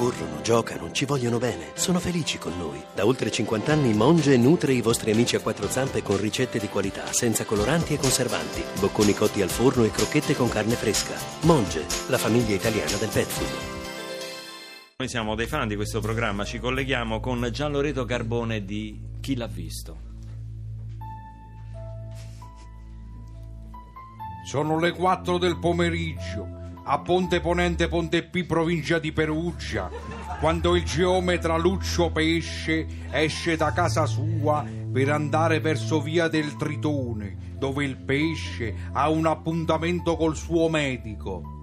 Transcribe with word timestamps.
corrono, 0.00 0.40
giocano, 0.40 0.90
ci 0.92 1.04
vogliono 1.04 1.36
bene, 1.36 1.72
sono 1.74 1.98
felici 1.98 2.38
con 2.38 2.56
noi. 2.56 2.82
Da 2.94 3.04
oltre 3.04 3.30
50 3.30 3.70
anni 3.70 3.92
Monge 3.92 4.38
nutre 4.38 4.72
i 4.72 4.80
vostri 4.80 5.10
amici 5.10 5.36
a 5.36 5.40
quattro 5.40 5.68
zampe 5.68 6.02
con 6.02 6.18
ricette 6.18 6.58
di 6.58 6.68
qualità, 6.68 7.12
senza 7.12 7.44
coloranti 7.44 7.92
e 7.92 7.98
conservanti, 7.98 8.62
bocconi 8.80 9.12
cotti 9.12 9.42
al 9.42 9.50
forno 9.50 9.84
e 9.84 9.90
crocchette 9.90 10.34
con 10.34 10.48
carne 10.48 10.74
fresca. 10.74 11.14
Monge, 11.42 11.84
la 12.08 12.16
famiglia 12.16 12.54
italiana 12.54 12.96
del 12.96 13.10
pet 13.12 13.26
food. 13.26 13.78
Noi 14.96 15.08
siamo 15.08 15.34
dei 15.34 15.46
fan 15.46 15.68
di 15.68 15.76
questo 15.76 16.00
programma, 16.00 16.46
ci 16.46 16.58
colleghiamo 16.58 17.20
con 17.20 17.46
Gianloreto 17.52 18.06
Carbone 18.06 18.64
di 18.64 18.98
Chi 19.20 19.36
l'ha 19.36 19.46
visto. 19.46 20.08
Sono 24.46 24.78
le 24.78 24.92
4 24.92 25.36
del 25.36 25.58
pomeriggio 25.58 26.59
a 26.84 26.98
Ponte 27.00 27.40
Ponente 27.40 27.88
Ponte 27.88 28.22
P, 28.22 28.44
provincia 28.44 28.98
di 28.98 29.12
Perugia, 29.12 29.90
quando 30.40 30.74
il 30.76 30.84
geometra 30.84 31.56
Lucio 31.56 32.10
Pesce 32.10 32.86
esce 33.10 33.56
da 33.56 33.72
casa 33.72 34.06
sua 34.06 34.64
per 34.92 35.10
andare 35.10 35.60
verso 35.60 36.00
via 36.00 36.28
del 36.28 36.56
Tritone, 36.56 37.54
dove 37.58 37.84
il 37.84 37.96
pesce 37.96 38.74
ha 38.92 39.08
un 39.10 39.26
appuntamento 39.26 40.16
col 40.16 40.36
suo 40.36 40.68
medico. 40.68 41.59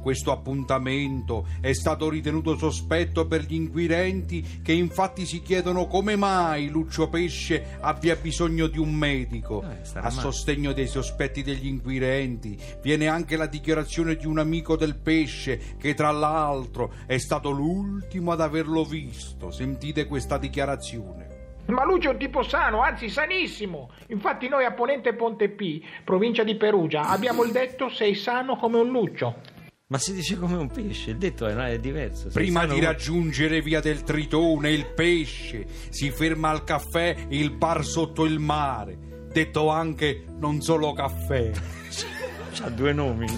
Questo 0.00 0.32
appuntamento 0.32 1.46
è 1.60 1.72
stato 1.72 2.08
ritenuto 2.08 2.56
sospetto 2.56 3.26
per 3.26 3.42
gli 3.42 3.54
inquirenti 3.54 4.60
che 4.62 4.72
infatti 4.72 5.26
si 5.26 5.42
chiedono 5.42 5.86
come 5.86 6.16
mai 6.16 6.68
Lucio 6.68 7.08
Pesce 7.08 7.76
abbia 7.80 8.16
bisogno 8.16 8.68
di 8.68 8.78
un 8.78 8.94
medico. 8.94 9.62
Eh, 9.62 9.98
A 9.98 10.10
sostegno 10.10 10.72
dei 10.72 10.86
sospetti 10.86 11.42
degli 11.42 11.66
inquirenti 11.66 12.58
viene 12.80 13.08
anche 13.08 13.36
la 13.36 13.46
dichiarazione 13.46 14.16
di 14.16 14.26
un 14.26 14.38
amico 14.38 14.76
del 14.76 14.96
pesce 14.96 15.76
che 15.78 15.94
tra 15.94 16.10
l'altro 16.10 16.92
è 17.06 17.18
stato 17.18 17.50
l'ultimo 17.50 18.32
ad 18.32 18.40
averlo 18.40 18.84
visto. 18.84 19.50
Sentite 19.50 20.06
questa 20.06 20.38
dichiarazione. 20.38 21.36
Ma 21.66 21.84
Lucio 21.84 22.08
è 22.08 22.12
un 22.12 22.18
tipo 22.18 22.42
sano, 22.42 22.80
anzi 22.80 23.10
sanissimo. 23.10 23.90
Infatti 24.06 24.48
noi 24.48 24.64
a 24.64 24.72
Ponente 24.72 25.12
Ponte 25.12 25.50
P, 25.50 25.82
provincia 26.02 26.42
di 26.42 26.56
Perugia, 26.56 27.02
abbiamo 27.02 27.42
il 27.42 27.52
detto 27.52 27.90
sei 27.90 28.14
sano 28.14 28.56
come 28.56 28.78
un 28.78 28.88
Lucio. 28.88 29.56
Ma 29.90 29.96
si 29.96 30.12
dice 30.12 30.36
come 30.36 30.54
un 30.54 30.68
pesce, 30.68 31.12
il 31.12 31.16
detto 31.16 31.46
è, 31.46 31.54
è 31.54 31.78
diverso. 31.80 32.28
Prima 32.28 32.66
di 32.66 32.78
raggiungere 32.78 33.62
via 33.62 33.80
del 33.80 34.02
Tritone 34.02 34.70
il 34.70 34.84
pesce 34.84 35.66
si 35.88 36.10
ferma 36.10 36.50
al 36.50 36.62
caffè 36.62 37.16
il 37.30 37.52
bar 37.52 37.82
sotto 37.86 38.26
il 38.26 38.38
mare, 38.38 39.26
detto 39.32 39.70
anche 39.70 40.26
non 40.36 40.60
solo 40.60 40.92
caffè. 40.92 41.52
C'ha 42.52 42.68
due 42.68 42.92
nomi. 42.92 43.28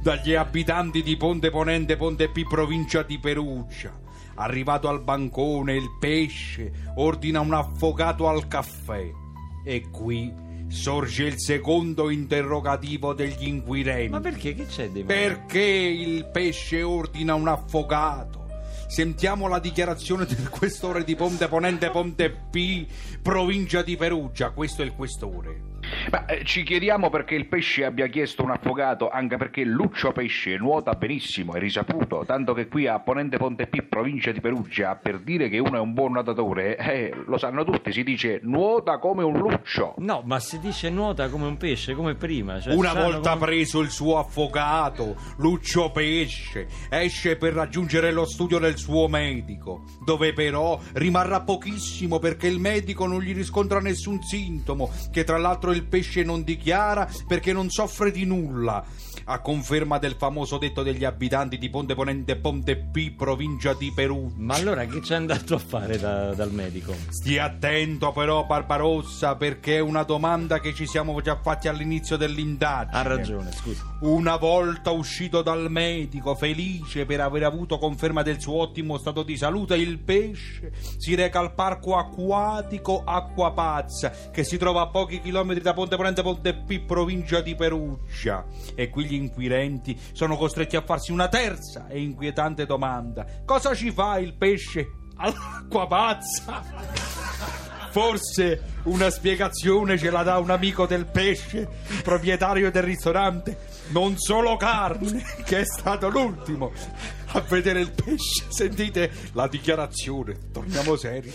dagli 0.00 0.32
abitanti 0.32 1.02
di 1.02 1.14
Ponte 1.18 1.50
Ponente 1.50 1.96
Ponte 1.96 2.30
P 2.30 2.42
provincia 2.48 3.02
di 3.02 3.18
Perugia. 3.18 3.92
Arrivato 4.36 4.88
al 4.88 5.02
bancone, 5.02 5.76
il 5.76 5.90
pesce 6.00 6.72
ordina 6.94 7.40
un 7.40 7.52
affogato 7.52 8.28
al 8.28 8.48
caffè. 8.48 9.10
E 9.62 9.90
qui 9.90 10.32
sorge 10.68 11.24
il 11.24 11.40
secondo 11.40 12.10
interrogativo 12.10 13.14
degli 13.14 13.46
inquirenti. 13.46 14.10
Ma 14.10 14.20
perché? 14.20 14.54
Che 14.54 14.66
c'è 14.66 14.88
di 14.88 15.02
male? 15.02 15.14
Perché 15.14 15.60
il 15.60 16.28
pesce 16.30 16.82
ordina 16.82 17.34
un 17.34 17.48
affogato? 17.48 18.46
Sentiamo 18.88 19.48
la 19.48 19.58
dichiarazione 19.58 20.24
del 20.24 20.48
questore 20.48 21.04
di 21.04 21.14
Ponte 21.14 21.46
Ponente 21.46 21.90
Ponte 21.90 22.30
P, 22.30 22.86
provincia 23.20 23.82
di 23.82 23.96
Perugia. 23.96 24.50
Questo 24.50 24.80
è 24.80 24.84
il 24.86 24.94
questore. 24.94 25.76
Ma 26.10 26.24
eh, 26.24 26.42
ci 26.44 26.62
chiediamo 26.62 27.10
perché 27.10 27.34
il 27.34 27.46
pesce 27.46 27.84
abbia 27.84 28.06
chiesto 28.06 28.42
un 28.42 28.50
affogato, 28.50 29.10
anche 29.10 29.36
perché 29.36 29.62
Lucio 29.62 30.10
Pesce 30.12 30.56
nuota 30.56 30.92
benissimo, 30.92 31.52
è 31.52 31.58
risaputo, 31.58 32.24
tanto 32.26 32.54
che 32.54 32.66
qui 32.66 32.86
a 32.86 32.98
Ponente 33.00 33.36
Ponte 33.36 33.66
P, 33.66 33.82
provincia 33.82 34.32
di 34.32 34.40
Perugia, 34.40 34.96
per 34.96 35.18
dire 35.18 35.50
che 35.50 35.58
uno 35.58 35.76
è 35.76 35.80
un 35.80 35.92
buon 35.92 36.12
nuotatore, 36.12 36.76
eh, 36.78 37.14
lo 37.26 37.36
sanno 37.36 37.62
tutti, 37.62 37.92
si 37.92 38.02
dice 38.02 38.40
nuota 38.42 38.98
come 38.98 39.22
un 39.22 39.36
luccio. 39.36 39.94
No, 39.98 40.22
ma 40.24 40.40
si 40.40 40.58
dice 40.60 40.88
nuota 40.88 41.28
come 41.28 41.46
un 41.46 41.58
pesce, 41.58 41.94
come 41.94 42.14
prima. 42.14 42.58
Cioè, 42.58 42.74
Una 42.74 42.94
volta 42.94 43.34
come- 43.34 43.44
preso 43.44 43.80
il 43.80 43.90
suo 43.90 44.18
affogato, 44.18 45.14
Lucio 45.38 45.90
Pesce 45.90 46.68
esce 46.88 47.36
per 47.36 47.52
raggiungere 47.52 48.12
lo 48.12 48.24
studio 48.24 48.58
del 48.58 48.78
suo 48.78 49.08
medico, 49.08 49.84
dove 50.06 50.32
però 50.32 50.80
rimarrà 50.94 51.42
pochissimo 51.42 52.18
perché 52.18 52.46
il 52.46 52.58
medico 52.58 53.06
non 53.06 53.20
gli 53.20 53.34
riscontra 53.34 53.80
nessun 53.80 54.22
sintomo, 54.22 54.90
che 55.12 55.24
tra 55.24 55.36
l'altro 55.36 55.72
il 55.72 55.84
pesce 55.84 55.96
non 56.24 56.42
dichiara 56.42 57.08
perché 57.26 57.52
non 57.52 57.70
soffre 57.70 58.10
di 58.10 58.24
nulla. 58.24 58.84
A 59.30 59.40
conferma 59.40 59.98
del 59.98 60.14
famoso 60.18 60.56
detto 60.56 60.82
degli 60.82 61.04
abitanti 61.04 61.58
di 61.58 61.68
Ponte 61.68 61.94
Ponente 61.94 62.36
Ponte 62.36 62.78
P, 62.78 63.14
provincia 63.14 63.74
di 63.74 63.92
Perù. 63.94 64.32
Ma 64.36 64.54
allora 64.54 64.86
che 64.86 65.02
ci 65.02 65.12
è 65.12 65.16
andato 65.16 65.54
a 65.54 65.58
fare 65.58 65.98
da- 65.98 66.32
dal 66.32 66.50
medico? 66.50 66.94
Stia 67.10 67.44
attento 67.44 68.10
però 68.12 68.46
Barbarossa 68.46 69.36
perché 69.36 69.76
è 69.76 69.80
una 69.80 70.04
domanda 70.04 70.60
che 70.60 70.72
ci 70.72 70.86
siamo 70.86 71.20
già 71.20 71.36
fatti 71.36 71.68
all'inizio 71.68 72.16
dell'indagine. 72.16 72.96
Ha 72.96 73.02
ragione, 73.02 73.52
scusa. 73.52 73.96
Una 74.00 74.36
volta 74.36 74.92
uscito 74.92 75.42
dal 75.42 75.70
medico, 75.70 76.34
felice 76.34 77.04
per 77.04 77.20
aver 77.20 77.44
avuto 77.44 77.76
conferma 77.76 78.22
del 78.22 78.40
suo 78.40 78.54
ottimo 78.54 78.96
stato 78.96 79.22
di 79.24 79.36
salute, 79.36 79.76
il 79.76 79.98
pesce 79.98 80.72
si 80.96 81.14
reca 81.14 81.40
al 81.40 81.52
parco 81.52 81.96
acquatico 81.98 83.02
Acqua 83.04 83.52
Pazza, 83.52 84.10
che 84.30 84.42
si 84.42 84.56
trova 84.56 84.82
a 84.82 84.86
pochi 84.86 85.20
chilometri 85.20 85.62
da 85.62 85.74
Ponte 85.78 85.94
Ponente 85.94 86.22
Ponte 86.22 86.54
P, 86.54 86.80
provincia 86.80 87.40
di 87.40 87.54
Perugia. 87.54 88.44
E 88.74 88.90
qui 88.90 89.04
gli 89.04 89.14
inquirenti 89.14 89.96
sono 90.10 90.36
costretti 90.36 90.74
a 90.74 90.82
farsi 90.82 91.12
una 91.12 91.28
terza 91.28 91.86
e 91.86 92.00
inquietante 92.00 92.66
domanda: 92.66 93.24
cosa 93.44 93.76
ci 93.76 93.92
fa 93.92 94.18
il 94.18 94.34
pesce 94.34 94.88
all'acqua 95.14 95.86
pazza? 95.86 96.64
Forse 97.92 98.80
una 98.84 99.08
spiegazione 99.08 99.96
ce 99.96 100.10
la 100.10 100.24
dà 100.24 100.38
un 100.38 100.50
amico 100.50 100.84
del 100.84 101.06
pesce, 101.06 101.68
il 101.90 102.02
proprietario 102.02 102.72
del 102.72 102.82
ristorante, 102.82 103.58
non 103.90 104.18
solo 104.18 104.56
carne, 104.56 105.22
che 105.44 105.60
è 105.60 105.64
stato 105.64 106.08
l'ultimo 106.08 106.72
a 107.26 107.40
vedere 107.42 107.80
il 107.80 107.92
pesce. 107.92 108.46
Sentite 108.48 109.12
la 109.32 109.46
dichiarazione, 109.46 110.50
torniamo 110.50 110.96
seri. 110.96 111.32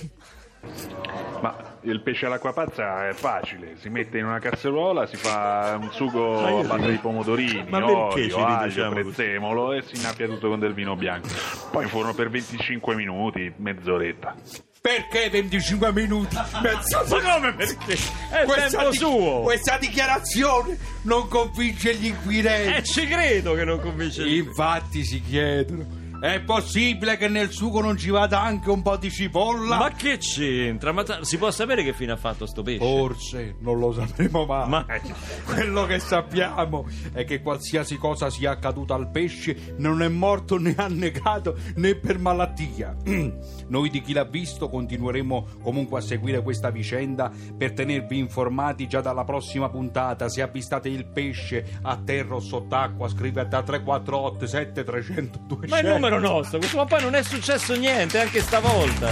Ma 1.42 1.56
il 1.82 2.00
pesce 2.02 2.26
all'acqua 2.28 2.54
pazza 2.54 3.10
è 3.10 3.14
facile, 3.14 3.76
si 3.78 3.90
mette 3.90 4.18
in 4.18 4.26
una 4.26 4.40
casseruola, 4.40 5.06
si 5.06 5.18
fa 5.18 5.78
un 5.80 5.92
sugo 5.92 6.60
a 6.60 6.64
base 6.64 6.90
di 6.92 6.98
pomodorini, 6.98 7.66
Ma 7.68 7.80
perché 7.80 8.34
olio, 8.34 8.46
aglio, 8.46 8.66
diciamo 8.68 8.90
così? 8.94 9.02
prezzemolo 9.04 9.74
e 9.74 9.82
si 9.82 9.96
innappia 9.98 10.28
tutto 10.28 10.48
con 10.48 10.60
del 10.60 10.74
vino 10.74 10.96
bianco. 10.96 11.28
Poi 11.70 11.84
in 11.84 11.90
forno 11.90 12.14
per 12.14 12.30
25 12.30 12.96
minuti, 12.96 13.52
mezz'oretta. 13.58 14.36
Perché 14.80 15.30
25 15.30 15.92
minuti? 15.94 16.36
Mezzo 16.62 17.06
Ma 17.10 17.22
come 17.36 17.54
perché? 17.54 17.94
È 18.32 18.44
Questa 18.46 18.78
tempo 18.78 18.90
di- 18.92 18.98
suo! 18.98 19.40
Questa 19.42 19.78
dichiarazione 19.78 20.78
non 21.04 21.28
convince 21.28 21.96
gli 21.96 22.08
inquirenti. 22.08 22.78
Eh, 22.78 22.84
ci 22.84 23.06
credo 23.08 23.54
che 23.54 23.64
non 23.66 23.80
convince 23.82 24.26
Infatti 24.28 25.04
si 25.04 25.22
chiedono: 25.22 25.86
è 26.24 26.40
possibile 26.40 27.18
che 27.18 27.28
nel 27.28 27.52
sugo 27.52 27.82
non 27.82 27.98
ci 27.98 28.10
vada 28.10 28.42
anche 28.42 28.70
un 28.70 28.82
po' 28.82 28.96
di 28.96 29.12
cipolla? 29.12 29.76
Ma 29.76 29.90
che 29.90 30.20
c'entra? 30.20 30.94
Ma 30.94 31.04
ta- 31.04 31.22
si 31.22 31.38
può 31.38 31.52
sapere 31.52 31.84
che 31.84 31.92
fine 31.92 32.14
ha 32.14 32.16
fatto 32.16 32.46
sto 32.46 32.62
pesce? 32.62 32.80
Forse 32.80 33.56
non 33.60 33.78
lo 33.78 33.92
sapremo 33.92 34.46
mai. 34.46 34.70
Ma- 34.70 34.86
Quello 35.44 35.86
che 35.86 36.00
sappiamo 36.00 36.88
è 37.12 37.26
che 37.26 37.42
qualsiasi 37.42 37.98
cosa 37.98 38.30
sia 38.30 38.52
accaduta 38.52 38.96
al 38.96 39.12
pesce 39.12 39.74
non 39.80 40.02
è 40.02 40.08
morto 40.08 40.58
né 40.58 40.74
annegato 40.78 41.58
né 41.76 41.96
per 41.96 42.18
malattia. 42.20 42.96
Noi 43.68 43.90
di 43.90 44.02
chi 44.02 44.14
l'ha 44.14 44.24
visto 44.24 44.70
continueremo 44.70 45.48
comunque 45.62 46.00
a 46.00 46.02
seguire 46.02 46.42
questa 46.42 46.70
vicenda 46.70 47.30
per 47.58 47.74
tenervi 47.74 48.18
informati 48.18 48.88
già 48.88 49.02
dalla 49.02 49.26
prossima 49.26 49.68
puntata. 49.68 50.30
Se 50.30 50.42
avvistate 50.42 50.88
il 50.88 51.06
pesce 51.06 51.80
a 51.82 51.98
terra 51.98 52.36
o 52.36 52.40
sott'acqua, 52.40 53.10
scrivete 53.10 53.58
a 53.58 53.62
348 53.62 54.48
7300 54.48 55.40
200. 55.48 55.68
Ma 55.68 55.80
il 55.82 56.00
numero 56.14 56.20
nostro, 56.20 56.58
questo 56.60 56.78
ma 56.78 56.86
poi 56.86 57.02
non 57.02 57.16
è 57.16 57.24
successo 57.24 57.76
niente 57.76 58.20
anche 58.20 58.42
stavolta. 58.42 59.12